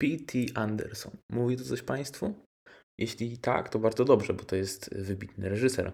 [0.00, 0.38] P.T.
[0.54, 1.12] Anderson.
[1.30, 2.34] Mówi to coś Państwu?
[2.98, 5.92] Jeśli tak, to bardzo dobrze, bo to jest wybitny reżyser.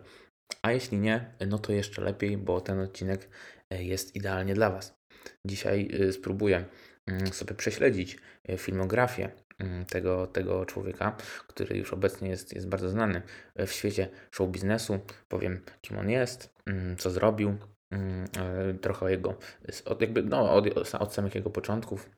[0.63, 3.29] A jeśli nie, no to jeszcze lepiej, bo ten odcinek
[3.71, 4.95] e, jest idealnie dla Was.
[5.47, 6.65] Dzisiaj e, spróbuję
[7.07, 8.19] mm, sobie prześledzić
[8.49, 11.17] e, filmografię mm, tego, tego człowieka,
[11.47, 13.23] który już obecnie jest, jest bardzo znany
[13.57, 15.01] w świecie show biznesu.
[15.29, 17.57] Powiem, kim on jest, mm, co zrobił,
[18.81, 19.39] trochę jego,
[19.85, 22.11] od, jakby, no, od, od samych jego początków,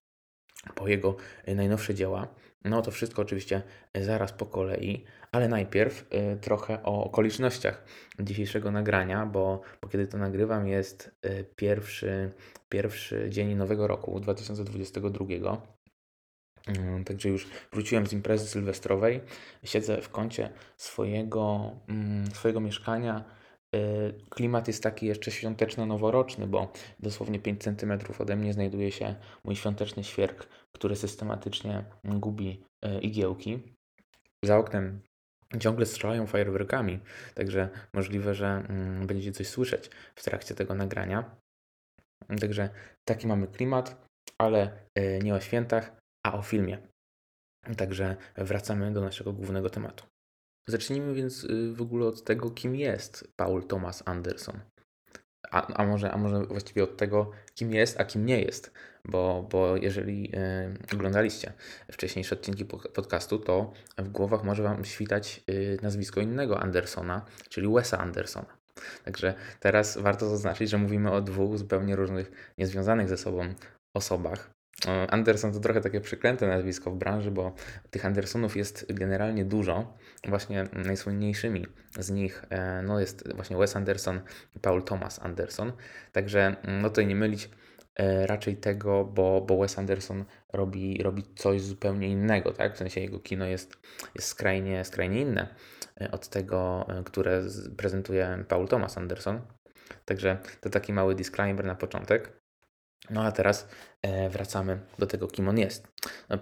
[0.74, 1.16] po jego
[1.46, 2.28] najnowsze dzieła.
[2.64, 3.62] No to wszystko oczywiście
[3.94, 7.84] zaraz po kolei, ale najpierw y, trochę o okolicznościach
[8.20, 11.10] dzisiejszego nagrania, bo, bo kiedy to nagrywam jest
[11.56, 12.32] pierwszy,
[12.68, 15.62] pierwszy dzień nowego roku 2022.
[16.68, 19.20] Mm, także już wróciłem z imprezy sylwestrowej.
[19.64, 23.37] Siedzę w kącie swojego, mm, swojego mieszkania
[24.30, 30.04] klimat jest taki jeszcze świąteczno-noworoczny, bo dosłownie 5 cm ode mnie znajduje się mój świąteczny
[30.04, 33.74] świerk, który systematycznie gubi y, igiełki.
[34.44, 35.00] Za oknem
[35.60, 37.00] ciągle strzelają fajerwerkami,
[37.34, 41.36] także możliwe, że mm, będziecie coś słyszeć w trakcie tego nagrania.
[42.40, 42.70] Także
[43.04, 44.06] taki mamy klimat,
[44.38, 46.78] ale y, nie o świętach, a o filmie.
[47.76, 50.04] Także wracamy do naszego głównego tematu.
[50.68, 54.60] Zacznijmy więc y, w ogóle od tego, kim jest Paul Thomas Anderson.
[55.50, 58.72] A, a, może, a może właściwie od tego, kim jest, a kim nie jest.
[59.04, 60.32] Bo, bo jeżeli
[60.90, 61.52] y, oglądaliście
[61.92, 67.98] wcześniejsze odcinki podcastu, to w głowach może Wam świtać y, nazwisko innego Andersona, czyli Wesa
[67.98, 68.58] Andersona.
[69.04, 73.54] Także teraz warto zaznaczyć, że mówimy o dwóch zupełnie różnych, niezwiązanych ze sobą
[73.94, 74.57] osobach.
[74.86, 77.54] Anderson to trochę takie przeklęte nazwisko w branży, bo
[77.90, 79.98] tych Andersonów jest generalnie dużo.
[80.28, 81.66] Właśnie najsłynniejszymi
[81.98, 84.20] z nich e, no jest właśnie Wes Anderson
[84.56, 85.72] i Paul Thomas Anderson.
[86.12, 87.50] Także no tutaj nie mylić
[87.96, 92.74] e, raczej tego, bo, bo Wes Anderson robi, robi coś zupełnie innego, tak?
[92.74, 93.76] W sensie jego kino jest,
[94.14, 95.54] jest skrajnie, skrajnie inne
[96.00, 97.42] e, od tego, które
[97.76, 99.40] prezentuje Paul Thomas Anderson.
[100.04, 102.37] Także to taki mały disclaimer na początek.
[103.10, 103.68] No a teraz
[104.02, 105.88] e, wracamy do tego, kim on jest.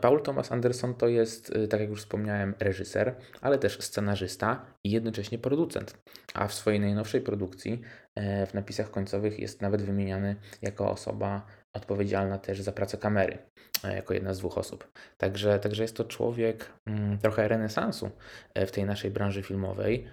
[0.01, 4.91] Paul Thomas Anderson to jest, e, tak jak już wspomniałem, reżyser, ale też scenarzysta i
[4.91, 5.99] jednocześnie producent.
[6.35, 7.81] A w swojej najnowszej produkcji
[8.15, 13.39] e, w napisach końcowych jest nawet wymieniany jako osoba odpowiedzialna też za pracę kamery,
[13.85, 14.93] jako jedna z dwóch osób.
[15.19, 18.11] Także, także jest to człowiek mm, trochę renesansu
[18.55, 20.07] w tej naszej branży filmowej.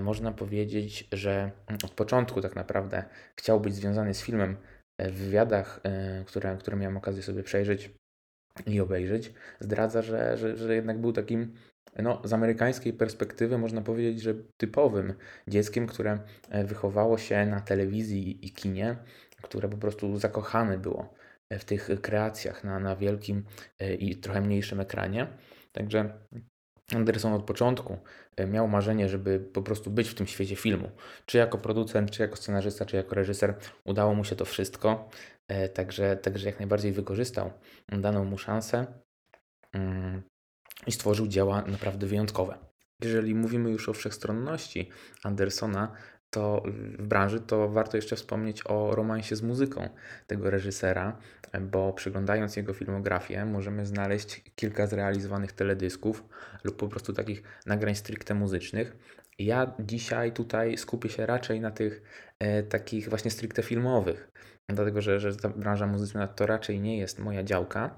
[0.00, 1.50] Można powiedzieć, że
[1.84, 3.04] od początku tak naprawdę
[3.36, 4.56] chciał być związany z filmem
[5.08, 7.90] w wywiadach, e, które, które miałem okazję sobie przejrzeć
[8.66, 11.54] i obejrzeć, zdradza, że, że, że jednak był takim
[11.98, 15.14] no, z amerykańskiej perspektywy można powiedzieć, że typowym
[15.48, 16.18] dzieckiem, które
[16.48, 18.96] e, wychowało się na telewizji i kinie,
[19.42, 21.14] które po prostu zakochane było
[21.50, 23.44] w tych kreacjach na, na wielkim
[23.78, 25.26] e, i trochę mniejszym ekranie.
[25.72, 26.18] Także
[26.94, 27.98] Anderson od początku
[28.36, 30.90] e, miał marzenie, żeby po prostu być w tym świecie filmu.
[31.26, 33.54] Czy jako producent, czy jako scenarzysta, czy jako reżyser.
[33.84, 35.08] Udało mu się to wszystko,
[35.48, 37.50] e, także, także jak najbardziej wykorzystał
[37.88, 38.86] daną mu szansę
[39.72, 40.22] mm,
[40.86, 42.58] i stworzył dzieła naprawdę wyjątkowe.
[43.02, 44.90] Jeżeli mówimy już o wszechstronności
[45.24, 45.92] Andersona,
[46.30, 46.62] to
[46.98, 49.88] w branży, to warto jeszcze wspomnieć o romansie z muzyką
[50.26, 51.16] tego reżysera,
[51.60, 56.24] bo przyglądając jego filmografię możemy znaleźć kilka zrealizowanych teledysków
[56.64, 58.96] lub po prostu takich nagrań stricte muzycznych.
[59.38, 62.02] Ja dzisiaj tutaj skupię się raczej na tych
[62.38, 64.30] e, takich właśnie stricte filmowych,
[64.68, 67.96] dlatego że, że ta branża muzyczna to raczej nie jest moja działka,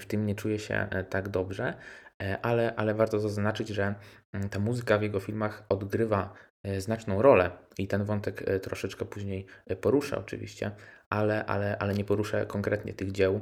[0.00, 1.74] w tym nie czuję się e, tak dobrze,
[2.22, 3.94] e, ale, ale warto zaznaczyć, że
[4.32, 6.34] mm, ta muzyka w jego filmach odgrywa
[6.78, 10.70] znaczną rolę i ten wątek e, troszeczkę później e, poruszę oczywiście,
[11.10, 13.40] ale, ale, ale nie poruszę konkretnie tych dzieł,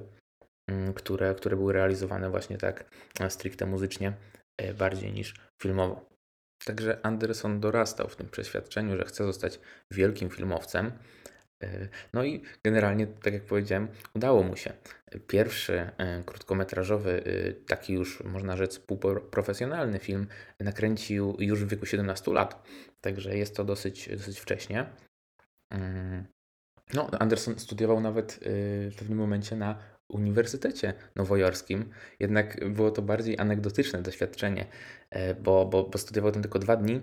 [0.68, 2.84] mm, które, które były realizowane właśnie tak
[3.28, 4.12] stricte muzycznie,
[4.78, 6.08] bardziej niż filmowo.
[6.64, 9.60] Także Anderson dorastał w tym przeświadczeniu, że chce zostać
[9.90, 10.92] wielkim filmowcem.
[12.12, 14.72] No i generalnie, tak jak powiedziałem, udało mu się.
[15.26, 15.90] Pierwszy
[16.26, 17.22] krótkometrażowy,
[17.66, 20.26] taki już można rzec półprofesjonalny film
[20.60, 22.62] nakręcił już w wieku 17 lat.
[23.04, 24.86] Także jest to dosyć, dosyć wcześnie.
[25.70, 26.24] Mm.
[26.94, 29.78] No, Anderson studiował nawet y, w pewnym momencie na
[30.08, 31.90] Uniwersytecie Nowojorskim,
[32.20, 34.66] jednak było to bardziej anegdotyczne doświadczenie,
[35.10, 37.00] e, bo, bo, bo studiował tam tylko dwa dni.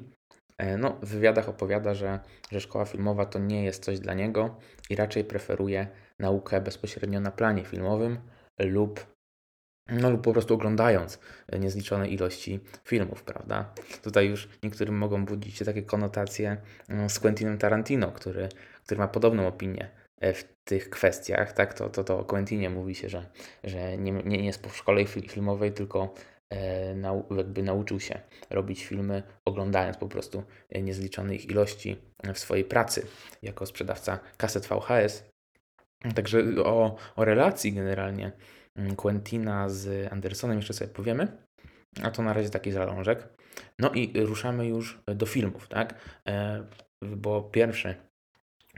[0.58, 2.20] E, no, w wywiadach opowiada, że,
[2.52, 4.60] że szkoła filmowa to nie jest coś dla niego
[4.90, 5.88] i raczej preferuje
[6.20, 8.18] naukę bezpośrednio na planie filmowym
[8.60, 9.11] lub
[9.90, 11.20] no lub po prostu oglądając
[11.60, 13.74] niezliczone ilości filmów, prawda?
[14.04, 16.58] Tutaj już niektórym mogą budzić się takie konotacje
[16.90, 18.50] mm, z Quentinem Tarantino, który,
[18.86, 19.90] który ma podobną opinię
[20.22, 23.26] w tych kwestiach, tak, to, to, to o Quentinie mówi się, że,
[23.64, 26.14] że nie, nie, nie jest po szkole filmowej, tylko
[26.50, 28.20] e, nau, jakby nauczył się
[28.50, 30.44] robić filmy, oglądając po prostu
[30.82, 31.98] niezliczone ich ilości
[32.34, 33.08] w swojej pracy
[33.42, 35.24] jako sprzedawca kaset VHS.
[36.16, 38.32] Także o, o relacji generalnie
[38.96, 41.38] Quentina z Andersonem jeszcze sobie powiemy,
[42.04, 43.28] a to na razie taki zalążek.
[43.80, 46.20] No i ruszamy już do filmów, tak?
[46.28, 46.64] E,
[47.02, 47.96] bo pierwszy,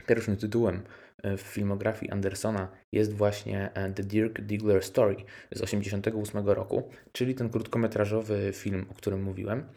[0.06, 0.82] pierwszym tytułem
[1.24, 5.16] w filmografii Andersona jest właśnie e, The Dirk Diggler Story
[5.52, 9.68] z 1988 roku, czyli ten krótkometrażowy film, o którym mówiłem.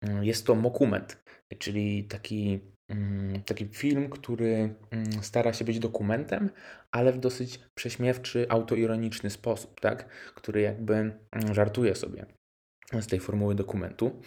[0.00, 1.24] Mm, jest to mokument,
[1.58, 2.73] czyli taki, mm,
[3.46, 6.50] taki film, który mm, stara się być dokumentem,
[6.90, 10.08] ale w dosyć prześmiewczy, autoironiczny sposób, tak?
[10.34, 11.12] który jakby
[11.52, 12.26] żartuje sobie
[13.00, 14.20] z tej formuły dokumentu.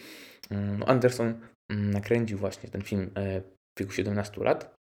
[0.50, 1.40] No Anderson
[1.70, 4.76] nakręcił właśnie ten film e, w wieku 17 lat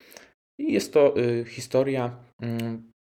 [0.59, 2.17] i jest to y, historia,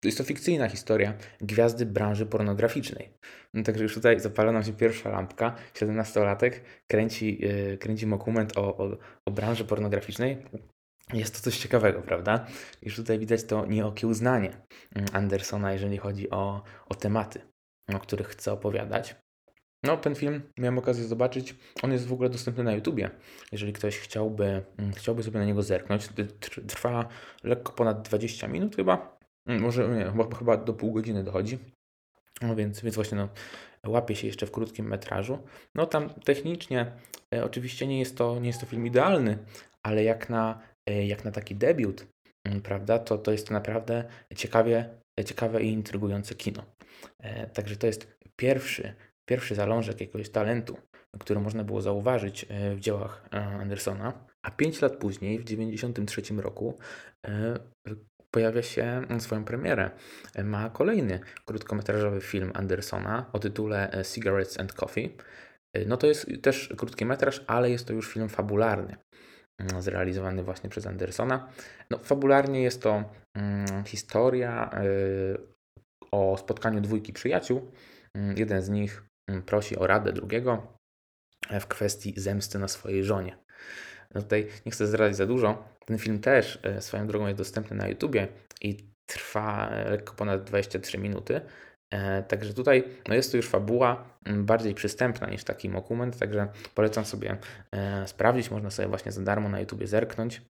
[0.04, 3.12] jest to fikcyjna historia gwiazdy branży pornograficznej.
[3.54, 5.56] No, także już tutaj zapala nam się pierwsza lampka.
[5.74, 6.52] 17-latek
[6.86, 10.46] kręci, y, kręci dokument o, o, o branży pornograficznej.
[11.12, 12.46] Jest to coś ciekawego, prawda?
[12.82, 14.50] Już tutaj widać to nieokiełznanie
[14.94, 17.40] mm, Andersona, jeżeli chodzi o, o tematy,
[17.94, 19.16] o których chce opowiadać.
[19.82, 21.54] No, ten film miałem okazję zobaczyć.
[21.82, 23.10] On jest w ogóle dostępny na YouTubie.
[23.52, 26.08] Jeżeli ktoś chciałby, mm, chciałby sobie na niego zerknąć,
[26.68, 27.08] trwa
[27.44, 29.19] lekko ponad 20 minut chyba.
[29.46, 31.58] Mm, może nie, chyba do pół godziny dochodzi.
[32.42, 33.28] No więc, więc właśnie no,
[33.86, 35.38] łapie się jeszcze w krótkim metrażu.
[35.74, 36.92] No tam technicznie
[37.34, 39.38] e, oczywiście nie jest, to, nie jest to film idealny,
[39.82, 42.06] ale jak na, e, jak na taki debiut,
[42.44, 44.04] mm, prawda, to, to jest naprawdę
[44.36, 44.88] ciekawie,
[45.26, 46.62] ciekawe i intrygujące kino.
[47.18, 48.94] E, także to jest pierwszy
[49.30, 50.76] pierwszy zalążek jakiegoś talentu,
[51.18, 56.34] który można było zauważyć e, w dziełach e, Andersona, a pięć lat później, w 1993
[56.34, 56.78] roku,
[57.26, 57.58] e,
[58.30, 59.90] pojawia się swoją premierę.
[60.44, 65.16] Ma kolejny krótkometrażowy film Andersona o tytule Cigarettes and Coffee.
[65.86, 68.96] No to jest też krótki metraż, ale jest to już film fabularny,
[69.58, 71.48] mm, zrealizowany właśnie przez Andersona.
[71.90, 73.04] No, fabularnie jest to
[73.34, 74.70] mm, historia
[76.10, 77.70] o spotkaniu dwójki przyjaciół.
[78.14, 80.78] Mm, jeden z nich Mm, prosi o radę drugiego
[81.60, 83.36] w kwestii zemsty na swojej żonie.
[84.14, 85.64] No tutaj nie chcę zdradzić za dużo.
[85.90, 88.28] Ten film też e, swoją drogą jest dostępny na YouTubie
[88.60, 88.76] i
[89.06, 91.40] trwa e, lekko ponad 23 minuty.
[91.90, 97.04] E, także tutaj no jest to już fabuła bardziej przystępna niż taki dokument, także polecam
[97.04, 97.36] sobie
[98.06, 98.50] sprawdzić.
[98.50, 100.42] Można sobie właśnie za darmo na YouTubie zerknąć.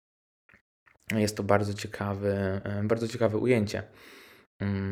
[1.14, 3.82] Jest to bardzo ciekawe, bardzo ciekawe ujęcie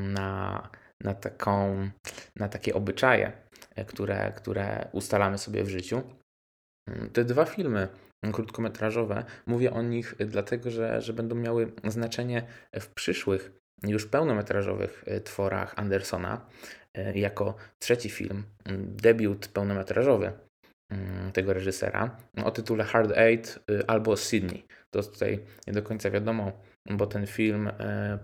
[0.08, 0.68] na,
[1.00, 1.88] na, taką,
[2.36, 3.32] na takie obyczaje
[3.86, 6.02] które, które ustalamy sobie w życiu.
[7.12, 7.88] Te dwa filmy
[8.32, 12.42] krótkometrażowe, mówię o nich dlatego, że, że będą miały znaczenie
[12.80, 16.46] w przyszłych, już pełnometrażowych e, tworach Andersona.
[16.94, 18.44] E, jako trzeci film,
[18.82, 20.32] debiut pełnometrażowy
[20.90, 24.66] mm, tego reżysera o tytule Hard Eight albo Sydney.
[24.90, 26.52] To tutaj nie do końca wiadomo,
[26.90, 27.70] bo ten film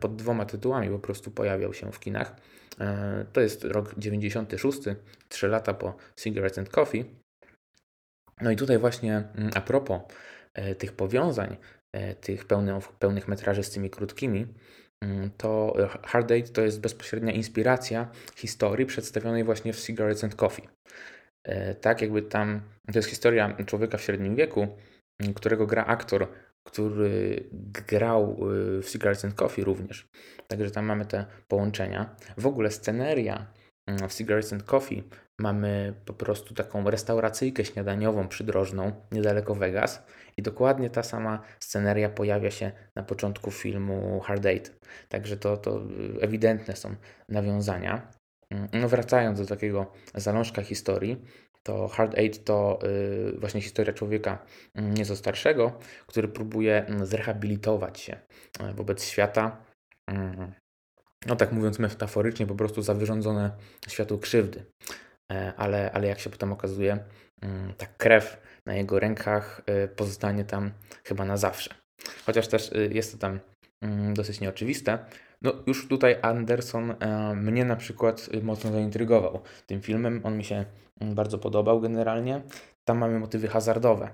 [0.00, 2.37] pod dwoma tytułami po prostu pojawiał się w kinach.
[2.81, 4.79] E, to jest rok 96,
[5.29, 7.05] 3 lata po Cigarettes and Coffee.
[8.41, 10.01] No i tutaj właśnie mm, a propos
[10.55, 11.57] e, tych powiązań,
[11.93, 14.47] e, tych pełnych, pełnych metraży z tymi krótkimi,
[15.01, 20.69] mm, to Hard Date to jest bezpośrednia inspiracja historii przedstawionej właśnie w Cigarettes and Coffee.
[21.81, 22.61] Tak jakby tam,
[22.93, 24.69] to jest historia człowieka w średnim wieku,
[25.20, 26.29] mm, którego gra aktor,
[26.63, 27.44] który
[27.89, 28.37] grał
[28.82, 30.08] w Cigarettes and Coffee również.
[30.49, 32.17] Także tam mamy te połączenia.
[32.37, 33.47] W ogóle sceneria
[34.08, 35.05] w Cigarettes and Coffee
[35.38, 40.03] mamy po prostu taką restauracyjkę śniadaniową przydrożną niedaleko Vegas
[40.36, 44.86] i dokładnie ta sama sceneria pojawia się na początku filmu Hard Eight.
[45.08, 45.81] Także to, to
[46.20, 46.94] ewidentne są
[47.29, 48.10] nawiązania.
[48.50, 51.24] Mm, no wracając do takiego zalążka historii,
[51.62, 52.79] to Hard Eight to
[53.34, 58.17] y, właśnie historia człowieka mm, nieco starszego, który próbuje mm, zrehabilitować się
[58.60, 59.64] e, wobec świata,
[60.06, 60.53] mm,
[61.26, 63.50] no tak mówiąc metaforycznie, po prostu za wyrządzone
[63.88, 64.64] światu krzywdy.
[65.33, 66.99] E, ale, ale jak się potem okazuje,
[67.79, 70.71] ta krew na jego rękach e, pozostanie tam
[71.05, 71.75] chyba na zawsze.
[72.27, 73.41] Chociaż też y, jest to tam
[74.15, 74.99] dosyć nieoczywiste,
[75.43, 80.21] no już tutaj Anderson e, mnie na przykład mocno zaintrygował tym filmem.
[80.25, 80.65] On mi się
[81.01, 82.43] mm, bardzo podobał generalnie.
[82.85, 84.11] Tam mamy motywy hazardowe.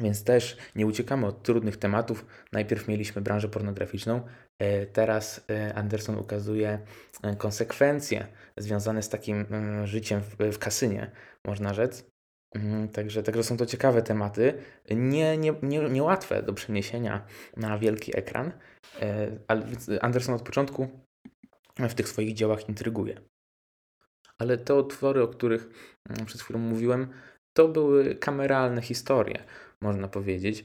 [0.00, 2.26] Więc też nie uciekamy od trudnych tematów.
[2.52, 4.20] Najpierw mieliśmy branżę pornograficzną,
[4.58, 6.78] e, teraz e, Anderson ukazuje
[7.38, 8.26] konsekwencje
[8.56, 10.20] związane z takim mm, życiem
[10.52, 11.10] w, kasynie,
[11.44, 12.04] można rzec.
[12.54, 14.54] Mm, Także, także są to ciekawe tematy,
[14.90, 17.26] nie, nie, nie, niełatwe do przeniesienia
[17.56, 18.52] na wielki ekran,
[19.00, 19.66] e, ale
[20.00, 20.88] Anderson od początku
[21.78, 23.20] w tych swoich dziełach intryguje.
[24.38, 25.68] Ale te utwory, o których
[26.08, 27.08] mm, przed chwilą mówiłem,
[27.56, 29.38] to były kameralne historie,
[29.80, 30.64] można powiedzieć.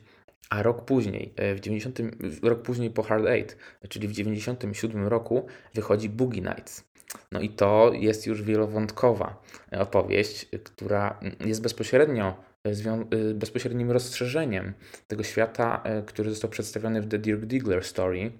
[0.49, 1.99] A rok później, e, w 90,
[2.43, 3.57] rok później po Hard Eight,
[3.89, 6.83] czyli w 97 roku, wychodzi Boogie Nights.
[7.31, 12.43] No i to jest już wielowątkowa opowieść, która jest bezpośrednio
[13.13, 14.73] y, bezpośrednim rozszerzeniem
[15.07, 18.31] tego świata, e, który został przedstawiony w The Dirk Diggler Story,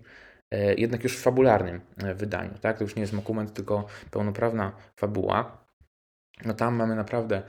[0.52, 2.52] e, jednak już w fabularnym e, wydaniu.
[2.62, 2.78] Tak?
[2.78, 5.62] To już nie jest dokument, tylko pełnoprawna fabuła.
[6.46, 7.44] No tam mamy naprawdę e,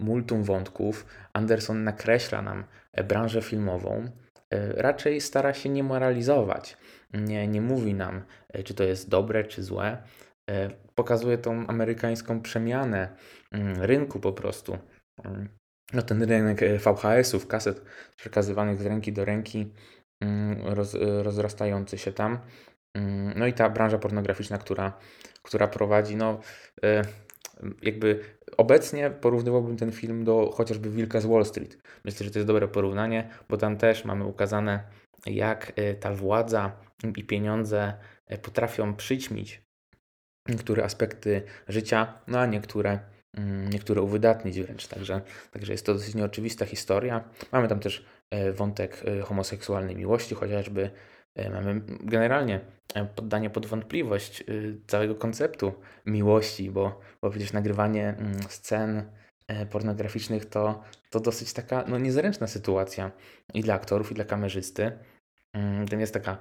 [0.00, 1.06] multum wątków.
[1.32, 4.10] Anderson nakreśla nam e, branżę filmową.
[4.50, 6.76] E, Raczej stara się nie moralizować.
[7.14, 10.02] Nie, nie mówi nam, e, czy to jest dobre, czy złe.
[10.50, 13.16] E, Pokazuje tą amerykańską przemianę
[13.52, 14.78] mm, rynku po prostu.
[15.24, 15.48] Mm,
[15.92, 17.82] No ten rynek e, VHS-ów, kaset
[18.16, 19.72] przekazywanych z ręki do ręki,
[20.20, 22.38] mm, roz, e, rozrastający się tam.
[23.36, 24.98] No i ta branża pornograficzna, która,
[25.42, 26.40] która prowadzi, no
[26.84, 27.02] e,
[27.82, 28.20] jakby
[28.56, 31.78] obecnie porównywałbym ten film do chociażby Wilka z Wall Street.
[32.04, 34.84] Myślę, że to jest dobre porównanie, bo tam też mamy ukazane,
[35.26, 36.72] jak e, ta władza
[37.16, 37.94] i pieniądze
[38.26, 39.62] e, potrafią przyćmić
[40.48, 42.98] niektóre aspekty życia, no a niektóre,
[43.36, 44.86] mm, niektóre uwydatnić wręcz.
[44.86, 45.20] Także,
[45.50, 47.24] także jest to dosyć nieoczywista historia.
[47.52, 50.90] Mamy tam też e, wątek homoseksualnej miłości, chociażby
[51.50, 52.60] mamy generalnie
[52.94, 54.44] e, poddanie pod wątpliwość e,
[54.86, 55.72] całego konceptu
[56.06, 59.10] miłości, bo, bo przecież nagrywanie mm, scen
[59.48, 63.10] e, pornograficznych to, to dosyć taka no, niezręczna sytuacja
[63.54, 64.92] i dla aktorów, i dla kamerzysty.
[65.52, 66.38] Mm, Tam jest taka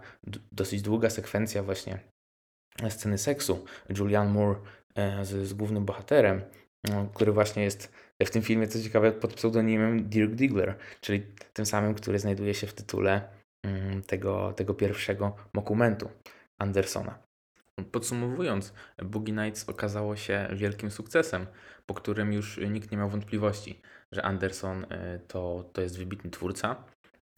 [0.52, 2.00] dosyć długa sekwencja właśnie
[2.90, 3.66] sceny seksu
[3.98, 4.60] Julianne Moore
[4.96, 6.42] e, z, z głównym bohaterem,
[6.90, 7.92] no, który właśnie jest
[8.24, 11.24] w tym filmie, co ciekawe, pod pseudonimem Dirk Diggler, czyli
[11.54, 13.35] tym samym, który znajduje się w tytule
[14.08, 16.10] tego, tego pierwszego dokumentu
[16.58, 17.20] Andersona.
[17.92, 21.48] Podsumowując, Boogie Nights okazało się wielkim sukcesem,
[21.86, 23.82] po którym już nikt nie miał wątpliwości,
[24.12, 26.86] że Anderson e, to, to jest wybitny twórca,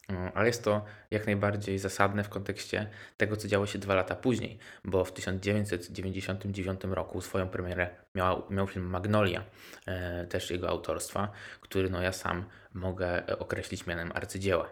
[0.10, 4.16] Mm, Ale jest to jak najbardziej zasadne w kontekście tego, co działo się dwa lata
[4.16, 9.44] później, bo w 1999 roku swoją premierę miał, miał film Magnolia,
[9.86, 11.32] e, też jego autorstwa,
[11.62, 14.70] który no ja sam mogę e, określić mianem arcydzieła.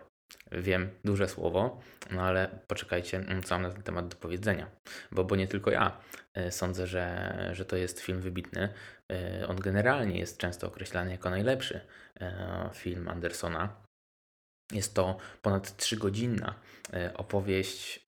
[0.52, 4.72] Wiem, duże słowo, no ale poczekajcie, mm, co mam na ten temat do powiedzenia,
[5.12, 6.02] bo, bo nie tylko ja
[6.34, 8.74] e, sądzę, że, że to jest film wybitny.
[9.12, 11.82] E, On generalnie jest często określany jako najlepszy
[12.22, 13.86] e, film Andersona.
[14.72, 16.56] Jest to ponad trzygodzinna
[17.14, 18.06] opowieść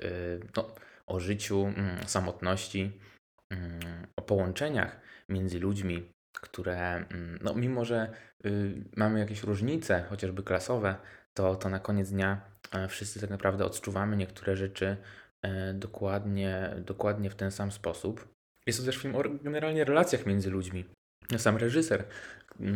[0.56, 0.76] no,
[1.08, 3.00] o życiu, mm, samotności,
[3.50, 7.06] mm, o połączeniach między ludźmi, które,
[7.42, 8.14] no, mimo że
[8.46, 10.96] y, mamy jakieś różnice, chociażby klasowe,
[11.38, 12.42] to, to na koniec dnia
[12.72, 14.98] e, wszyscy tak naprawdę odczuwamy niektóre rzeczy
[15.42, 18.28] e, dokładnie, dokładnie w ten sam sposób.
[18.66, 20.86] Jest to też film o generalnie relacjach między ludźmi.
[21.38, 22.04] Sam reżyser,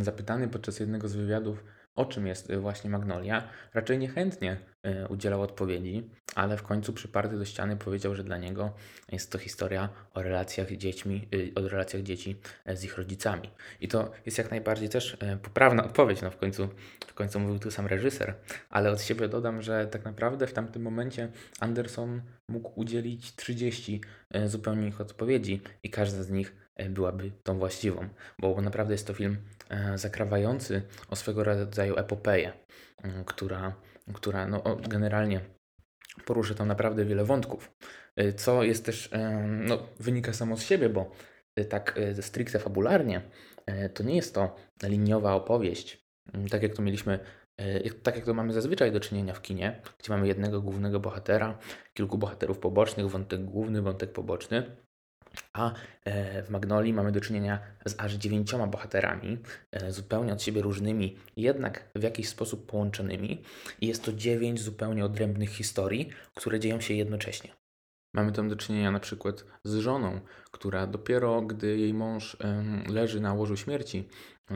[0.01, 1.63] zapytany podczas jednego z wywiadów,
[1.95, 4.57] o czym jest y, właśnie Magnolia, raczej niechętnie
[4.87, 8.73] y, udzielał odpowiedzi, ale w końcu przyparty do ściany powiedział, że dla niego
[9.11, 12.35] jest to historia o relacjach dziećmi, y, o relacjach dzieci
[12.73, 13.49] z ich rodzicami.
[13.79, 16.69] I to jest jak najbardziej też poprawna odpowiedź, no w końcu,
[17.07, 18.33] w końcu mówił tu sam reżyser,
[18.69, 24.49] ale od siebie dodam, że tak naprawdę w tamtym momencie Anderson mógł udzielić 30 e,
[24.49, 26.55] zupełnie innych odpowiedzi i każda z nich
[26.89, 29.37] byłaby tą właściwą, bo naprawdę jest to film
[29.95, 32.53] zakrawający o swego rodzaju epopeję,
[33.25, 33.75] która,
[34.13, 35.41] która no, generalnie
[36.25, 37.71] porusza tam naprawdę wiele wątków,
[38.15, 41.11] e, co jest też, e, no, wynika samo z siebie, bo
[41.55, 43.21] e, tak e, stricte fabularnie
[43.65, 46.07] e, to nie jest to liniowa opowieść,
[46.49, 47.19] tak jak to mieliśmy,
[47.57, 51.57] e, tak jak to mamy zazwyczaj do czynienia w kinie, gdzie mamy jednego głównego bohatera,
[51.93, 54.75] kilku bohaterów pobocznych, wątek główny, wątek poboczny.
[55.53, 55.73] A
[56.05, 59.37] e, w Magnolii mamy do czynienia z aż dziewięcioma bohaterami,
[59.71, 63.43] e, zupełnie od siebie różnymi, jednak w jakiś sposób połączonymi.
[63.81, 67.49] I jest to dziewięć zupełnie odrębnych historii, które dzieją się jednocześnie.
[68.13, 70.19] Mamy tam do czynienia na przykład z żoną,
[70.51, 72.37] która dopiero gdy jej mąż
[72.89, 74.07] leży na łożu śmierci,
[74.51, 74.55] e,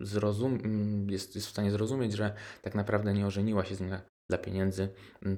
[0.00, 3.88] zrozum- m, jest, jest w stanie zrozumieć, że tak naprawdę nie ożeniła się z nim
[3.88, 4.88] dla- pieniędzy,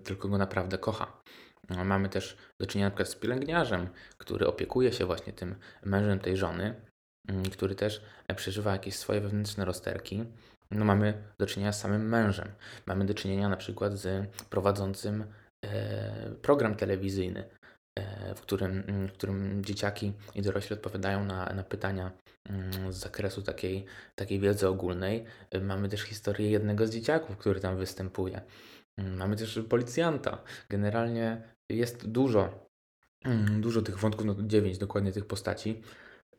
[0.04, 1.22] tylko go naprawdę kocha.
[1.68, 6.36] E, Mamy też do czynienia przykład z pielęgniarzem, który opiekuje się właśnie tym mężem tej
[6.36, 6.74] żony,
[7.28, 10.24] m, który też e, przeżywa jakieś swoje wewnętrzne rozterki.
[10.70, 12.48] No mamy do czynienia z samym mężem.
[12.86, 15.24] Mamy do czynienia na przykład z prowadzącym
[15.64, 17.44] e, program telewizyjny,
[17.98, 22.12] e, w którym, mm, w którym dzieciaki i dorośli odpowiadają na, na pytania
[22.48, 23.84] mm, z zakresu takiej,
[24.14, 25.24] takiej wiedzy ogólnej.
[25.62, 28.40] Mamy też historię jednego z dzieciaków, który tam występuje.
[28.98, 30.38] Mm, Mamy też policjanta.
[30.68, 32.68] Generalnie jest dużo,
[33.24, 35.82] mm, dużo tych wątków, no dziewięć dokładnie tych postaci.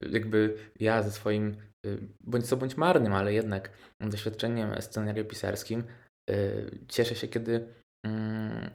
[0.01, 1.55] Jakby ja ze swoim,
[1.85, 5.83] y, bądź co bądź marnym, ale jednak doświadczeniem scenariopisarskim
[6.29, 7.67] y, cieszę się, kiedy
[8.05, 8.69] mm,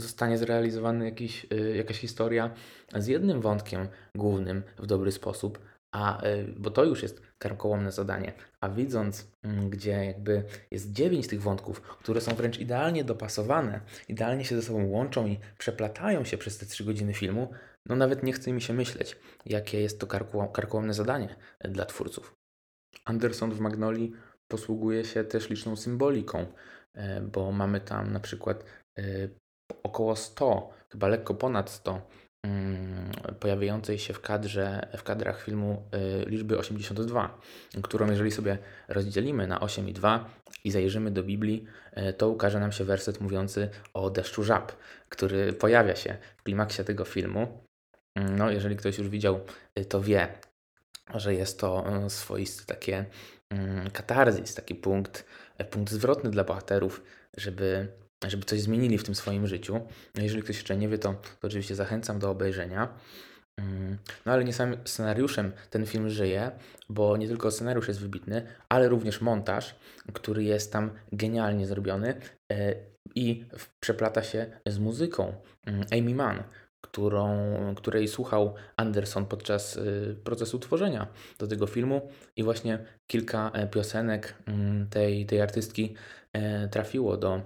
[0.00, 2.54] zostanie zrealizowany jakiś, y, jakaś historia
[2.96, 5.58] z jednym wątkiem głównym w dobry sposób,
[5.94, 8.32] a, y, bo to już jest karkołomne zadanie.
[8.60, 14.44] A widząc, mm, gdzie jakby jest dziewięć tych wątków, które są wręcz idealnie dopasowane, idealnie
[14.44, 17.52] się ze sobą łączą i przeplatają się przez te trzy godziny filmu,
[17.86, 21.84] no nawet nie chce mi się myśleć, jakie jest to karkoło- karkołomne zadanie y, dla
[21.86, 22.34] twórców.
[23.04, 24.12] Anderson w Magnolii
[24.48, 26.46] posługuje się też liczną symboliką,
[26.94, 28.64] e, bo mamy tam na przykład
[29.82, 32.04] około 100, chyba lekko ponad 100 mm,
[33.40, 37.40] pojawiającej się w kadrze, w kadrach filmu e, liczby 82,
[37.82, 38.58] którą jeżeli sobie
[38.88, 40.30] rozdzielimy na 8 i 2
[40.64, 44.72] i zajrzymy do Biblii, e, to ukaże nam się werset mówiący o deszczu żab,
[45.08, 47.64] który pojawia się w klimaksie tego filmu.
[48.14, 49.40] Mm, No, jeżeli ktoś już widział,
[49.74, 50.28] e, to wie,
[51.14, 53.04] że jest to swoisty takie
[53.50, 55.24] mm, katarzis, taki punkt,
[55.70, 57.02] punkt zwrotny dla bohaterów,
[57.36, 57.88] żeby,
[58.30, 59.80] żeby coś zmienili w tym swoim życiu.
[60.14, 62.88] No jeżeli ktoś jeszcze nie wie, to, to oczywiście zachęcam do obejrzenia.
[63.56, 66.50] Mm, No ale nie samym scenariuszem ten film żyje,
[66.88, 69.74] bo nie tylko scenariusz jest wybitny, ale również montaż,
[70.12, 72.14] który jest tam genialnie zrobiony
[72.52, 72.74] e,
[73.14, 73.44] i
[73.80, 75.34] przeplata się z muzyką
[75.66, 76.42] mm, Amy Mann,
[76.84, 81.06] którą, której słuchał Anderson podczas y, procesu tworzenia
[81.38, 85.94] do tego filmu i właśnie kilka e, piosenek mm, tej, tej artystki
[86.32, 87.40] e, trafiło do,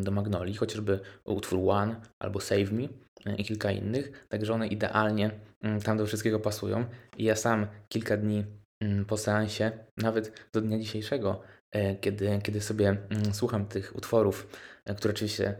[0.00, 2.88] do Magnolii, chociażby utwór One albo Save Me
[3.26, 5.30] e, i kilka innych, także one idealnie
[5.62, 6.84] mm, tam do wszystkiego pasują
[7.16, 8.44] i ja sam kilka dni
[8.80, 11.40] mm, po seansie, nawet do dnia dzisiejszego,
[11.72, 14.46] e, kiedy, kiedy sobie mm, słucham tych utworów,
[14.84, 15.54] e, które oczywiście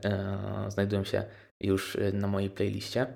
[0.68, 1.25] znajdują się
[1.61, 3.06] już na mojej playliście,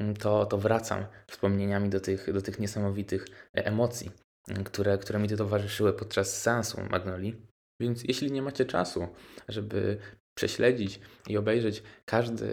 [0.00, 4.10] mm, to, to wracam wspomnieniami do tych, do tych niesamowitych emocji,
[4.48, 7.54] mm, które, które mi towarzyszyły podczas seansu Magnolii.
[7.80, 9.08] Więc jeśli nie macie czasu,
[9.48, 9.98] żeby
[10.34, 12.48] prześledzić i obejrzeć każdy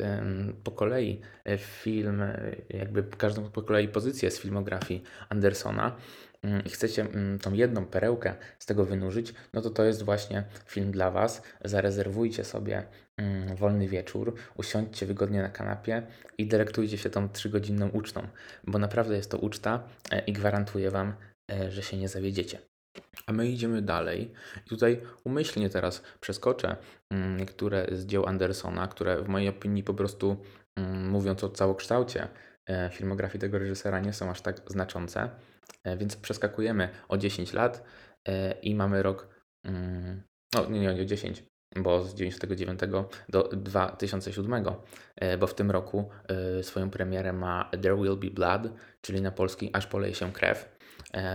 [0.64, 5.96] po kolei e, film, e, jakby każdą po kolei pozycję z filmografii Andersona
[6.44, 10.44] mm, i chcecie mm, tą jedną perełkę z tego wynurzyć, no to to jest właśnie
[10.66, 11.42] film dla Was.
[11.66, 12.84] Zarezerwujcie sobie
[13.18, 18.28] mm, wolny wieczór, usiądźcie wygodnie na kanapie i delektujcie się tą trzygodzinną ucztą,
[18.64, 21.14] bo naprawdę jest to uczta e, i gwarantuję Wam,
[21.70, 22.71] że się nie zawiedziecie.
[23.32, 24.32] A my idziemy dalej.
[24.66, 26.76] I tutaj umyślnie teraz przeskoczę
[27.10, 30.38] mm, niektóre z dzieł Andersona, które w mojej opinii po prostu
[30.76, 32.28] mm, mówiąc o całokształcie
[32.70, 35.30] e, filmografii tego reżysera nie są aż tak znaczące.
[35.84, 37.84] E, Więc przeskakujemy o 10 lat
[38.28, 39.28] e, i mamy rok,
[39.66, 40.22] mm,
[40.56, 41.44] no nie, nie, nie 10,
[41.76, 42.80] bo z 99
[43.30, 44.66] do 2007,
[45.16, 46.10] e, bo w tym roku
[46.62, 48.62] swoją premierę ma There Will Be Blood,
[49.02, 50.81] czyli na polski Aż poleje się krew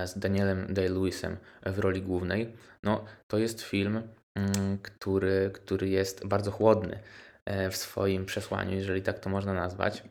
[0.07, 1.37] z Danielem Day-Lewisem
[1.67, 2.53] w roli głównej.
[2.83, 4.03] No, to jest film,
[4.35, 6.99] mm, który, który jest bardzo chłodny
[7.45, 10.03] e, w swoim przesłaniu, jeżeli tak to można nazwać.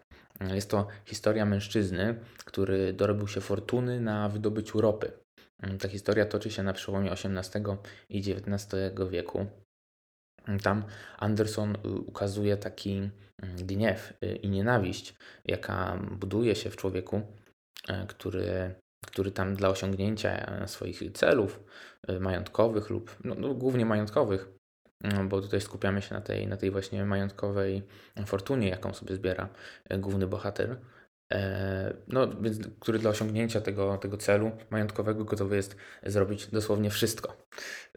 [0.54, 5.12] Jest to historia mężczyzny, który dorobił się fortuny na wydobyciu ropy.
[5.64, 7.78] Mm, Ta historia toczy się na przełomie XVIII
[8.10, 8.68] i XIX
[9.10, 9.46] wieku.
[10.64, 10.84] Tam
[11.18, 13.12] Anderson y, ukazuje taki mm,
[13.58, 17.22] gniew y, i nienawiść, jaka buduje się w człowieku,
[17.88, 18.76] e, który,
[19.06, 21.64] który tam dla osiągnięcia e, swoich celów
[22.08, 24.48] e, majątkowych lub no, no, głównie majątkowych,
[25.04, 27.84] mm, bo tutaj skupiamy się na tej, na tej właśnie majątkowej
[28.26, 29.50] fortunie, jaką sobie zbiera
[29.90, 30.78] e, główny bohater.
[32.08, 37.38] No, więc który dla osiągnięcia tego, tego celu majątkowego gotowy jest zrobić dosłownie wszystko.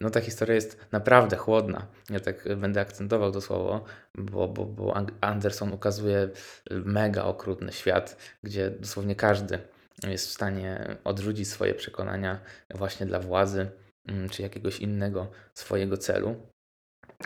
[0.00, 1.86] No ta historia jest naprawdę chłodna.
[2.10, 6.28] Ja tak będę akcentował to słowo, bo, bo, bo Anderson ukazuje
[6.70, 9.58] mega okrutny świat, gdzie dosłownie każdy
[10.06, 12.40] jest w stanie odrzucić swoje przekonania
[12.74, 13.70] właśnie dla władzy
[14.08, 16.36] mm, czy jakiegoś innego swojego celu.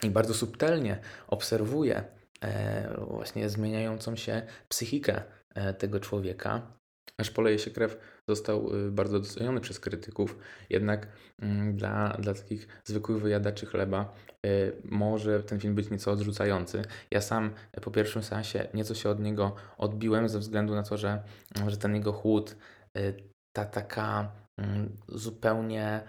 [0.03, 2.05] I bardzo subtelnie obserwuje
[2.43, 5.23] e, właśnie zmieniającą się psychikę
[5.55, 6.82] e, tego człowieka.
[7.19, 10.39] Aż poleje się krew został y, bardzo doceniony przez krytyków,
[10.71, 11.09] jednak
[11.43, 14.15] mm, dla, dla takich zwykłych wyjadaczy chleba
[14.47, 16.83] y, może ten film być nieco odrzucający.
[17.11, 20.97] Ja sam y, po pierwszym seansie nieco się od niego odbiłem ze względu na to,
[20.97, 21.23] że,
[21.69, 22.57] że ten jego chłód,
[23.53, 26.01] ta taka mm, zupełnie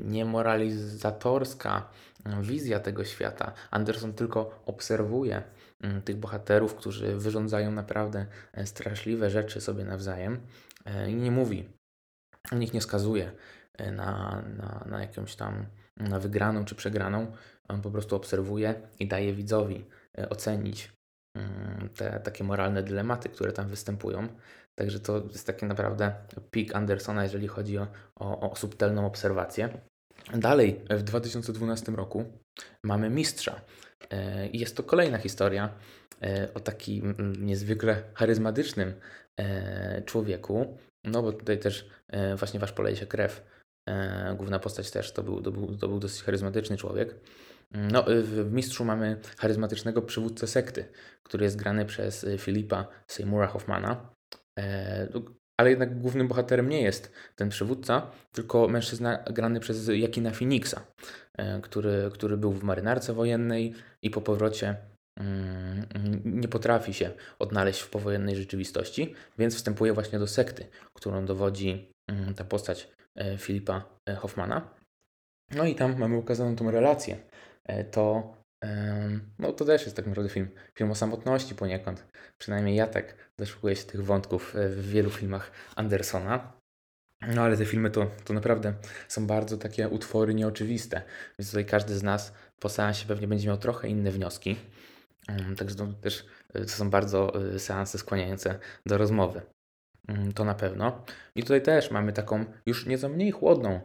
[0.00, 1.90] niemoralizatorska
[2.24, 3.52] mm, wizja tego świata.
[3.70, 5.61] Anderson tylko obserwuje mm,
[6.04, 10.40] tych bohaterów, którzy wyrządzają naprawdę e, straszliwe rzeczy sobie nawzajem
[10.84, 11.68] e, i nie mówi,
[12.52, 13.32] nikt nie skazuje
[13.78, 15.66] e, na, na, na jakąś tam
[15.96, 17.32] na wygraną czy przegraną.
[17.68, 19.84] On po prostu obserwuje i daje widzowi
[20.30, 20.92] ocenić
[21.96, 24.28] te takie moralne dylematy, które tam występują.
[24.74, 26.14] Także to jest taki naprawdę
[26.50, 29.68] peak Andersona, jeżeli chodzi o, o, o subtelną obserwację.
[30.34, 32.24] Dalej, w 2012 roku
[32.84, 33.60] mamy Mistrza.
[34.12, 35.74] E, I jest to kolejna historia
[36.22, 38.94] e, o takim niezwykle charyzmatycznym
[39.36, 40.78] e, człowieku.
[41.04, 41.88] No bo tutaj też
[42.36, 43.44] właśnie wasz poleje się krew.
[44.36, 47.14] Główna postać też to był, to był, to był dosyć charyzmatyczny człowiek.
[47.70, 50.84] No, w Mistrzu mamy charyzmatycznego przywódcę sekty,
[51.22, 54.14] który jest grany przez Filipa Seymoura Hoffmana.
[55.62, 60.80] E, ale jednak głównym bohaterem nie jest ten przywódca, tylko mężczyzna grany przez Jakina Phoenixa,
[61.38, 64.76] e, który, który był w marynarce wojennej i po powrocie
[65.16, 65.86] mm,
[66.24, 72.34] nie potrafi się odnaleźć w powojennej rzeczywistości, więc wstępuje właśnie do sekty, którą dowodzi mm,
[72.34, 73.84] ta postać e, Filipa
[74.18, 74.68] Hoffmana.
[75.54, 77.16] No i tam mamy ukazaną tą relację.
[77.90, 78.34] To
[79.38, 82.06] no to też jest tak naprawdę film, film o samotności poniekąd.
[82.38, 86.52] Przynajmniej ja tak doszukuję się tych wątków e, w wielu filmach Andersona.
[87.34, 88.74] No ale te filmy to, to naprawdę
[89.08, 91.02] są bardzo takie utwory nieoczywiste,
[91.38, 94.56] więc tutaj każdy z nas po seansie pewnie będzie miał trochę inne wnioski.
[95.56, 99.40] Także to też e, to są bardzo e, seanse skłaniające do rozmowy.
[100.08, 101.04] Mm, to na pewno.
[101.34, 103.80] I tutaj też mamy taką już nieco mniej chłodną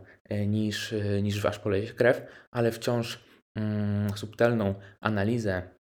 [0.48, 3.27] niż, niż wasz poleje krew, ale wciąż
[4.16, 5.78] subtelną analizę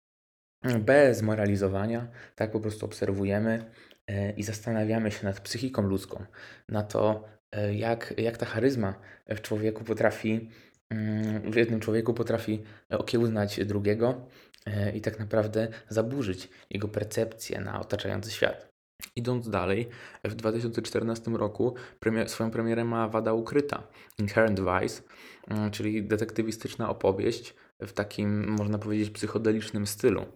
[0.81, 3.71] bez moralizowania, tak po prostu obserwujemy
[4.07, 6.25] e, i zastanawiamy się nad psychiką ludzką,
[6.69, 8.95] na to, e, jak, jak ta charyzma
[9.29, 10.51] w człowieku potrafi,
[10.91, 14.29] mm, w jednym człowieku potrafi okiełznać drugiego
[14.67, 18.75] e, i tak naprawdę zaburzyć jego percepcję na otaczający świat.
[19.17, 19.89] Idąc dalej,
[20.25, 23.83] w 2014 roku premier, swoją premierę ma Wada Ukryta,
[24.19, 25.03] Inherent Vice,
[25.49, 27.55] mm, czyli detektywistyczna opowieść
[27.87, 30.27] w takim, można powiedzieć, psychodelicznym stylu.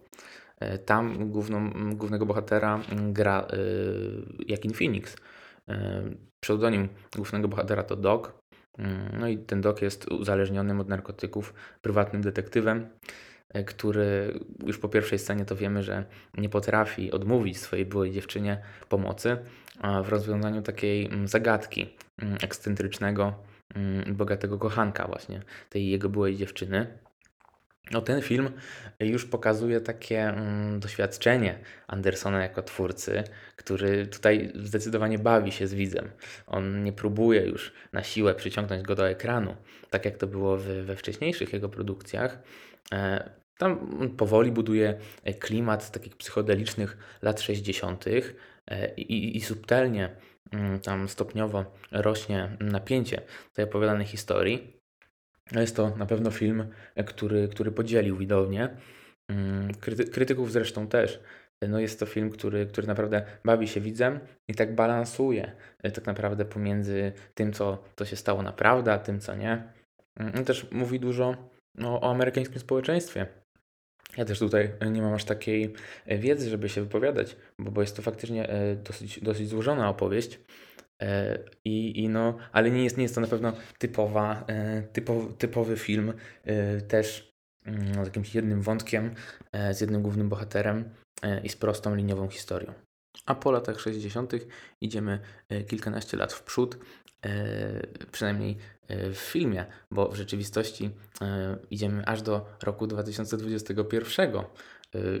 [0.59, 2.79] E, tam główną, głównego bohatera
[3.11, 5.15] gra y, Jakin Phoenix.
[5.67, 6.03] E,
[6.39, 8.31] pseudonim głównego bohatera to Doc.
[9.19, 12.87] No i ten Doc jest uzależnionym od narkotyków, prywatnym detektywem,
[13.65, 16.05] który już po pierwszej scenie to wiemy, że
[16.37, 19.37] nie potrafi odmówić swojej byłej dziewczynie pomocy
[20.03, 21.89] w rozwiązaniu takiej zagadki
[22.41, 23.33] ekscentrycznego,
[24.07, 26.99] bogatego kochanka właśnie tej jego byłej dziewczyny.
[27.91, 28.49] No, ten film
[28.99, 33.23] już pokazuje takie mm, doświadczenie Andersona jako twórcy,
[33.55, 36.09] który tutaj zdecydowanie bawi się z widzem.
[36.47, 39.55] On nie próbuje już na siłę przyciągnąć go do ekranu,
[39.89, 42.39] tak jak to było w, we wcześniejszych jego produkcjach.
[42.93, 43.79] E, tam
[44.17, 44.99] powoli buduje
[45.39, 48.05] klimat takich psychodelicznych lat 60.
[48.07, 50.15] E, i, i subtelnie
[50.51, 53.21] mm, tam stopniowo rośnie napięcie
[53.53, 54.78] tej opowiadanej historii.
[55.51, 56.67] Jest to na pewno film,
[57.05, 58.69] który, który podzielił widownię.
[59.31, 61.19] Mm, kryty, krytyków zresztą też.
[61.67, 65.51] No jest to film, który, który naprawdę bawi się widzem i tak balansuje
[65.83, 69.63] e, tak naprawdę pomiędzy tym, co to się stało naprawdę, a tym, co nie.
[70.19, 71.35] Mm, też mówi dużo
[71.75, 73.27] no, o amerykańskim społeczeństwie.
[74.17, 75.73] Ja też tutaj nie mam aż takiej
[76.05, 80.39] e, wiedzy, żeby się wypowiadać, bo, bo jest to faktycznie e, dosyć, dosyć złożona opowieść.
[81.01, 85.33] E, I, i no, ale nie jest, nie jest to na pewno typowa, e, typowy,
[85.33, 87.33] typowy film, e, też
[87.65, 89.15] mm, z jakimś jednym wątkiem,
[89.71, 90.89] z jednym głównym bohaterem
[91.43, 92.73] i z prostą liniową historią.
[93.25, 94.33] A po latach 60.
[94.81, 95.19] idziemy
[95.67, 96.77] kilkanaście lat w przód,
[98.11, 98.57] przynajmniej
[98.89, 100.89] w filmie, bo w rzeczywistości
[101.71, 104.31] idziemy aż do roku 2021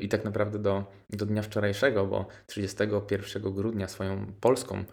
[0.01, 4.85] i tak naprawdę do, do dnia wczorajszego, bo 31 grudnia swoją polską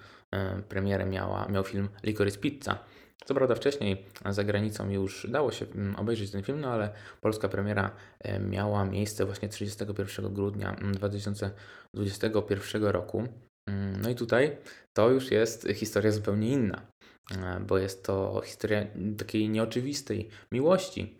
[0.68, 2.78] premierę miała, miał film Licorice Pizza.
[3.24, 7.48] Co prawda wcześniej za granicą już dało się mm, obejrzeć ten film, no ale polska
[7.48, 13.28] premiera e, miała miejsce właśnie 31 grudnia 2021 mm, roku.
[13.66, 14.56] Mm, no i tutaj
[14.92, 16.86] to już jest historia zupełnie inna,
[17.30, 18.86] e, bo jest to historia
[19.18, 21.18] takiej nieoczywistej miłości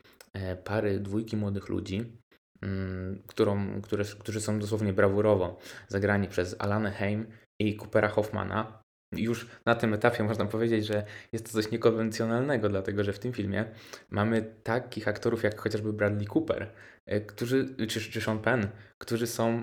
[0.64, 2.12] pary dwójki młodych ludzi,
[3.27, 7.27] którą, które, którzy są dosłownie brawurowo zagrani przez Alanę Heim
[7.61, 13.05] i Coopera Hoffmana już na tym etapie można powiedzieć, że jest to coś niekonwencjonalnego, dlatego
[13.05, 13.64] że w tym filmie
[14.11, 16.73] mamy takich aktorów jak chociażby Bradley Cooper,
[17.07, 19.62] e, którzy, czy, czy Sean Penn, którzy są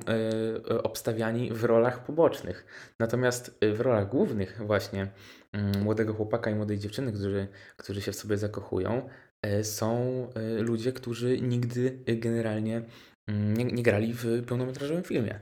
[0.69, 2.65] y, obstawiani w rolach pobocznych.
[2.99, 5.08] Natomiast w rolach głównych właśnie
[5.51, 9.10] mm, młodego chłopaka i młodej dziewczyny, którzy, którzy się w sobie zakochują,
[9.41, 9.97] e, są
[10.36, 12.82] e, ludzie, którzy nigdy generalnie
[13.27, 15.39] mm, nie, nie grali w pełnometrażowym filmie.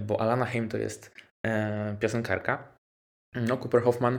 [0.00, 1.14] Bo Alana Haim to jest
[1.46, 2.71] e, piosenkarka.
[3.34, 4.18] No, Cooper Hoffman,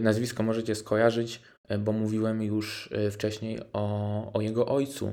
[0.00, 1.42] nazwisko możecie skojarzyć,
[1.78, 5.12] bo mówiłem już wcześniej o, o jego ojcu,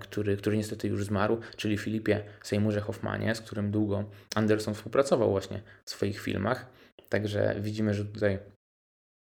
[0.00, 5.62] który, który niestety już zmarł, czyli Filipie Seymourze Hoffmanie, z którym długo Anderson współpracował właśnie
[5.84, 6.66] w swoich filmach.
[7.08, 8.38] Także widzimy, że tutaj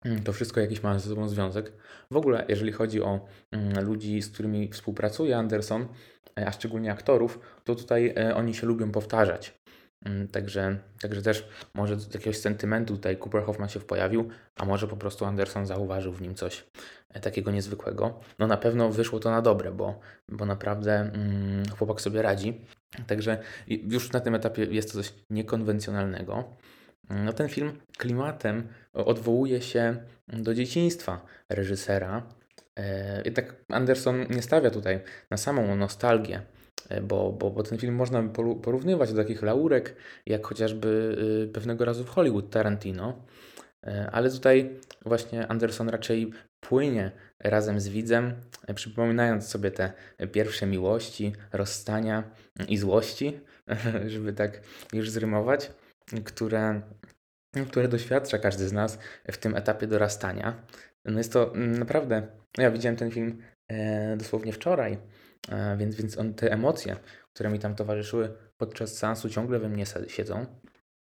[0.06, 1.72] mm, to wszystko jakiś ma ze sobą związek.
[2.12, 5.88] W ogóle, jeżeli chodzi o mm, ludzi, z którymi współpracuje Anderson,
[6.36, 9.62] a szczególnie aktorów, to tutaj oni się lubią powtarzać.
[10.06, 14.88] Mm, także, także też może z jakiegoś sentymentu tutaj Cooper Hoffman się pojawił, a może
[14.88, 16.66] po prostu Anderson zauważył w nim coś
[17.10, 18.20] e, takiego niezwykłego.
[18.40, 22.62] No na pewno wyszło to na dobre, bo, bo naprawdę mm, chłopak sobie radzi.
[23.08, 23.38] Także
[23.68, 26.44] już na tym etapie jest to coś niekonwencjonalnego.
[27.10, 29.96] No ten film klimatem odwołuje się
[30.28, 32.24] do dzieciństwa reżysera.
[32.80, 36.61] E, jednak Anderson nie stawia tutaj na samą nostalgię, e,
[37.04, 38.24] bo, bo, bo ten film można
[38.62, 41.18] porównywać do takich laurek, jak chociażby
[41.50, 43.26] y, pewnego razu w Hollywood Tarantino.
[43.84, 48.34] E, ale tutaj właśnie Anderson raczej płynie razem z widzem,
[48.76, 49.94] przypominając sobie te
[50.32, 52.24] pierwsze miłości, rozstania
[52.68, 53.40] i złości,
[54.08, 54.62] żeby tak
[54.94, 55.72] już zrymować
[56.24, 56.82] które,
[57.70, 59.00] które doświadcza każdy z nas
[59.32, 60.64] w tym etapie dorastania.
[61.06, 64.98] No jest to mm, naprawdę, ja widziałem ten film e, dosłownie wczoraj, e,
[65.78, 66.96] więc, więc on, te emocje,
[67.34, 70.46] które mi tam towarzyszyły podczas seansu ciągle we mnie siedzą.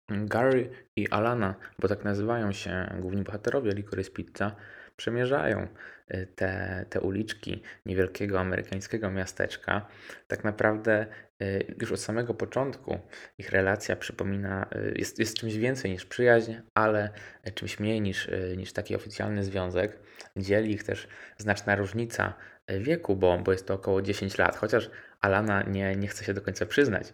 [0.10, 4.56] Gary i Alana, bo tak nazywają się główni bohaterowie Licorice Pizza,
[4.96, 5.68] przemierzają
[6.14, 9.88] y, te, te uliczki niewielkiego amerykańskiego miasteczka.
[10.28, 11.06] Tak naprawdę
[11.42, 13.00] y, już od samego początku
[13.38, 17.10] ich relacja przypomina, jest, jest czymś więcej niż przyjaźń, ale
[17.56, 20.00] czymś mniej niż, niż taki oficjalny związek.
[20.38, 22.34] Dzieli ich też znaczna różnica
[22.80, 24.90] wieku, bo, bo jest to około 10 lat, chociaż
[25.22, 27.14] Alana nie, nie chce się do końca przyznać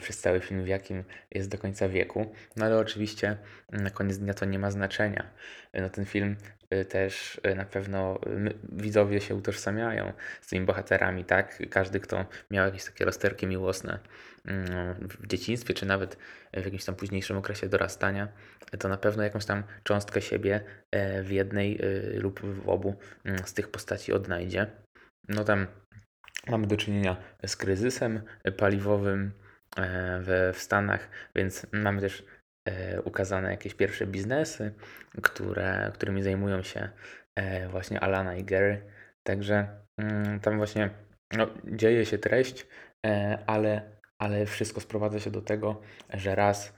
[0.00, 3.36] przez cały film, w jakim jest do końca wieku, no ale oczywiście
[3.72, 5.30] na koniec dnia to nie ma znaczenia.
[5.74, 6.36] No, ten film
[6.72, 8.18] Y, też na pewno
[8.72, 11.62] widzowie się utożsamiają z tymi bohaterami, tak?
[11.70, 13.98] Każdy, kto miał jakieś takie rozterki miłosne
[14.44, 16.16] mm, w dzieciństwie, czy nawet
[16.54, 18.28] w jakimś tam późniejszym okresie dorastania,
[18.78, 20.60] to na pewno jakąś tam cząstkę siebie
[20.90, 21.80] e, w jednej
[22.14, 24.66] lub w obu mm, z tych postaci odnajdzie.
[25.28, 25.66] No tam
[26.48, 28.22] mamy do czynienia z kryzysem
[28.56, 29.32] paliwowym
[29.76, 32.24] e, w, Stanach, więc mamy też
[32.64, 34.74] E, ukazane jakieś pierwsze biznesy,
[35.22, 36.88] które, którymi zajmują się
[37.34, 38.82] e, właśnie Alana i Gary.
[39.22, 40.90] Także mm, tam właśnie
[41.32, 42.66] no, dzieje się treść,
[43.46, 43.82] ale,
[44.18, 45.80] ale wszystko sprowadza się do tego,
[46.14, 46.74] że raz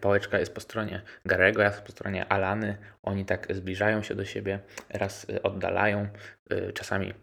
[0.00, 2.76] pałeczka jest po stronie Garego, raz po stronie Alany.
[3.02, 6.08] Oni tak zbliżają się do siebie, raz oddalają.
[6.74, 7.14] Czasami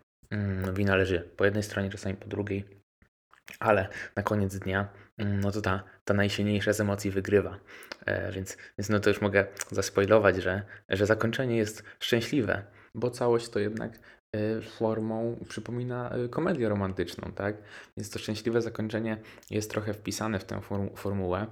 [0.74, 2.66] wina leży po jednej stronie, czasami po drugiej,
[3.60, 4.90] ale na koniec dnia
[5.20, 7.60] Mm, no to ta, ta najsilniejsza z emocji wygrywa.
[8.06, 12.64] E, więc, więc no to już mogę zaspoilować, że, że zakończenie jest szczęśliwe,
[12.96, 14.00] bo całość to jednak
[14.36, 17.56] e, formą przypomina e, komedię romantyczną, tak?
[17.98, 19.18] Więc to szczęśliwe zakończenie
[19.50, 21.48] jest trochę wpisane w tę form formułę.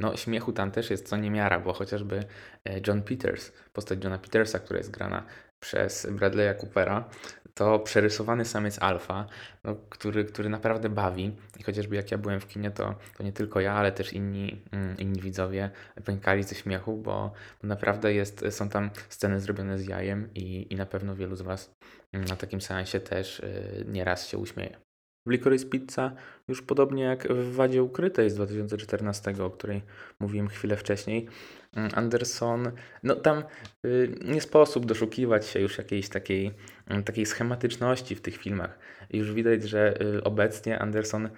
[0.00, 2.24] No, śmiechu tam też jest co niemiara, bo chociażby
[2.64, 5.26] e, John Peters, postać Johna Petersa, która jest grana
[5.60, 7.10] przez Bradley'a Coopera,
[7.54, 9.26] to przerysowany samiec alfa,
[9.64, 11.36] no, który, który naprawdę bawi.
[11.60, 14.62] I chociażby jak ja byłem w kinie, to, to nie tylko ja, ale też inni,
[14.72, 15.70] mm, inni widzowie
[16.04, 17.32] pękali ze śmiechu, bo,
[17.62, 21.70] naprawdę jest, są tam sceny zrobione z jajem i, i na pewno wielu z Was
[22.12, 24.89] na takim seansie też y, nieraz się uśmieje.
[25.26, 26.12] W Licorice Pizza
[26.48, 29.82] już podobnie jak w Wadzie Ukrytej z 2014, o której
[30.20, 31.28] mówiłem chwilę wcześniej,
[31.76, 33.44] mm, Anderson, no tam
[33.84, 36.50] y, nie sposób doszukiwać się już jakiejś takiej,
[36.86, 38.78] mm, takiej schematyczności w tych filmach.
[39.10, 41.28] Już widać, że y, obecnie Anderson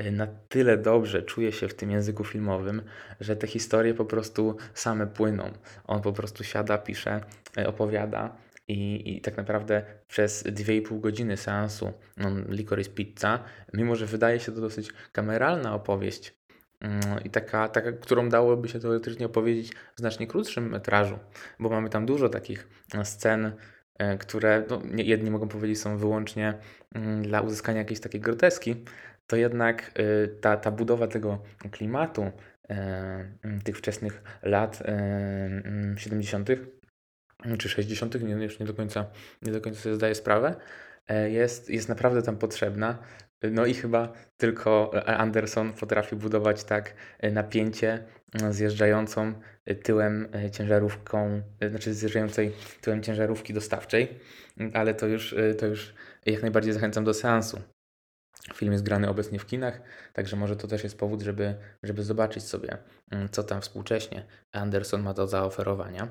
[0.00, 2.82] y, na tyle dobrze czuje się w tym języku filmowym,
[3.20, 5.50] że te historie po prostu same płyną.
[5.84, 7.20] On po prostu siada, pisze,
[7.66, 8.36] opowiada
[8.72, 14.52] i, I tak naprawdę przez 2,5 godziny seansu no, Licorice Pizza, mimo że wydaje się
[14.52, 16.34] to dosyć kameralna opowieść
[16.80, 21.18] mm, i taka, taka, którą dałoby się teoretycznie opowiedzieć w znacznie krótszym metrażu,
[21.58, 23.52] bo mamy tam dużo takich e, scen,
[23.98, 26.54] e, które no, jedni mogą powiedzieć są wyłącznie
[26.94, 28.84] mm, dla uzyskania jakiejś takiej groteski,
[29.26, 32.30] to jednak e, ta, ta budowa tego klimatu
[33.64, 34.82] tych wczesnych lat
[35.96, 36.48] 70
[37.58, 39.06] czy 60., nie, już nie do końca,
[39.42, 40.54] nie do końca sobie zdaję sprawę,
[41.08, 42.98] e, jest, jest naprawdę tam potrzebna.
[43.50, 48.04] No i chyba tylko Anderson potrafi budować tak e, napięcie
[48.50, 49.34] zjeżdżającą
[49.82, 54.20] tyłem e, ciężarówką, e, znaczy zjeżdżającej tyłem ciężarówki dostawczej,
[54.74, 55.94] ale to już, e, to już
[56.26, 57.60] jak najbardziej zachęcam do seansu.
[58.54, 59.80] Film jest grany obecnie w kinach,
[60.12, 62.78] także może to też jest powód, żeby, żeby zobaczyć sobie,
[63.10, 66.08] mm, co tam współcześnie Anderson ma do zaoferowania.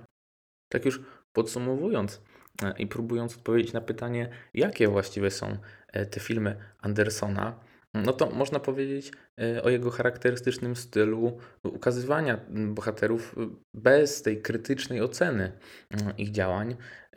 [0.70, 1.02] Tak już
[1.34, 2.22] podsumowując
[2.64, 7.60] e, i próbując odpowiedzieć na pytanie, jakie właściwie są e, te filmy Andersona,
[7.94, 13.36] no to można powiedzieć e, o jego charakterystycznym stylu ukazywania bohaterów
[13.74, 15.52] bez tej krytycznej oceny
[16.18, 16.76] ich działań,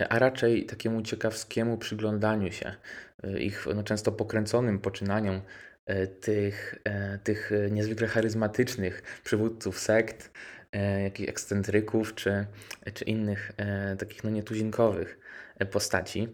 [0.09, 2.75] a raczej takiemu ciekawskiemu przyglądaniu się
[3.39, 5.41] ich no, często pokręconym poczynaniom
[6.21, 6.75] tych,
[7.25, 10.31] tych niezwykle charyzmatycznych przywódców sekt,
[10.81, 12.47] jakichś ekscentryków czy,
[12.95, 15.19] czy innych e, takich no nietuzinkowych
[15.59, 16.29] e, postaci.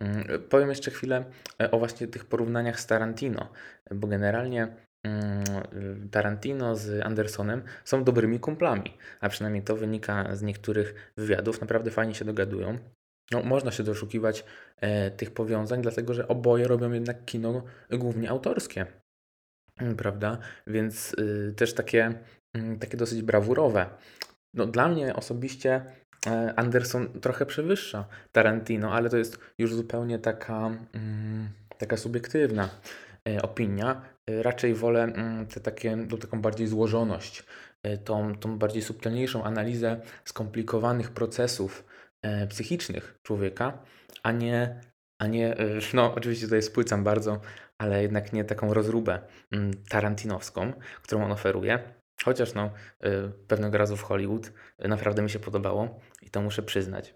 [0.00, 1.24] Mm, Powiem jeszcze chwilę
[1.62, 3.52] e, o właśnie tych porównaniach z Tarantino,
[3.90, 11.12] bo generalnie mm, Tarantino z Andersonem są dobrymi kumplami, a przynajmniej to wynika z niektórych
[11.16, 11.60] wywiadów.
[11.60, 12.78] Naprawdę fajnie się dogadują.
[13.30, 14.44] No, można się doszukiwać
[14.76, 18.86] e, tych powiązań, dlatego że oboje robią jednak kino głównie autorskie,
[19.80, 20.38] mm, prawda?
[20.66, 22.14] Więc y, też takie,
[22.80, 23.86] takie dosyć brawurowe.
[24.54, 25.82] No, dla mnie osobiście
[26.26, 32.68] e, Anderson trochę przewyższa Tarantino, ale to jest już zupełnie taka, mm, taka subiektywna
[33.28, 34.02] e, opinia.
[34.26, 37.44] E, Raczej wolę mm, te takie, no, taką bardziej złożoność,
[38.04, 41.84] tą, tą bardziej subtelniejszą analizę skomplikowanych procesów
[42.48, 43.78] psychicznych człowieka,
[44.22, 44.80] a nie,
[45.18, 45.56] a nie,
[45.94, 47.40] no oczywiście tutaj spłycam bardzo,
[47.78, 49.18] ale jednak nie taką rozróbę
[49.52, 51.99] mm, tarantinowską, którą on oferuje.
[52.24, 52.70] Chociaż no,
[53.04, 53.08] y,
[53.48, 54.52] pewnego razu w Hollywood
[54.84, 57.14] y, naprawdę mi się podobało i to muszę przyznać.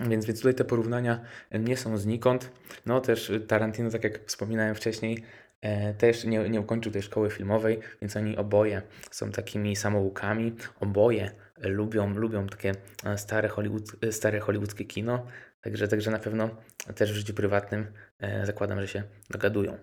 [0.00, 1.20] Więc, więc tutaj te porównania
[1.52, 2.50] nie są znikąd.
[2.86, 5.24] No też y, Tarantino, tak jak wspominałem wcześniej,
[5.60, 10.56] e, też nie, nie ukończył tej szkoły filmowej, więc oni oboje są takimi samoukami.
[10.80, 12.72] Oboje lubią, lubią takie
[13.04, 15.26] e, stare, Hollywood, e, stare hollywoodzkie kino.
[15.60, 16.50] Także, także na pewno
[16.94, 17.86] też w życiu prywatnym
[18.18, 19.78] e, zakładam, że się dogadują.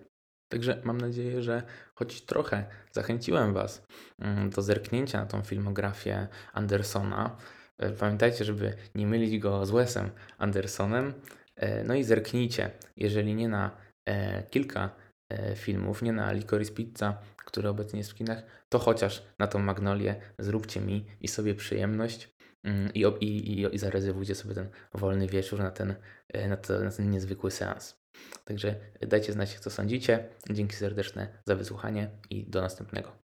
[0.48, 1.62] Także mam nadzieję, że
[1.94, 3.86] choć trochę zachęciłem Was
[4.18, 7.36] mm, do zerknięcia na tą filmografię Andersona.
[7.78, 11.14] E, Pamiętajcie, żeby nie mylić go z Wesem Andersonem.
[11.56, 14.90] E, No i zerknijcie, jeżeli nie na e, kilka
[15.56, 20.20] filmów, nie na Licorice Pizza, który obecnie jest w kinach, to chociaż na tą Magnolię
[20.38, 25.58] zróbcie mi i sobie przyjemność mm, i, i, i, i zarezerwujcie sobie ten wolny wieczór
[25.58, 25.94] na ten,
[26.48, 28.03] na, to, na ten niezwykły seans.
[28.44, 30.28] Także dajcie znać, co sądzicie.
[30.50, 33.23] Dzięki serdeczne za wysłuchanie i do następnego.